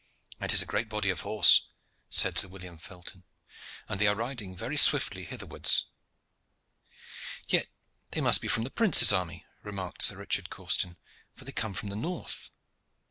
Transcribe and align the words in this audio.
"It 0.39 0.51
is 0.51 0.63
a 0.63 0.65
great 0.65 0.89
body 0.89 1.11
of 1.11 1.19
horse," 1.19 1.67
said 2.09 2.35
Sir 2.35 2.47
William 2.47 2.79
Felton, 2.79 3.23
"and 3.87 4.01
they 4.01 4.07
are 4.07 4.15
riding 4.15 4.57
very 4.57 4.75
swiftly 4.75 5.25
hitherwards." 5.25 5.85
"Yet 7.47 7.67
they 8.09 8.19
must 8.19 8.41
be 8.41 8.47
from 8.47 8.63
the 8.63 8.71
prince's 8.71 9.13
army," 9.13 9.45
remarked 9.61 10.01
Sir 10.01 10.15
Richard 10.17 10.49
Causton, 10.49 10.97
"for 11.35 11.45
they 11.45 11.51
come 11.51 11.75
from 11.75 11.89
the 11.89 11.95
north." 11.95 12.49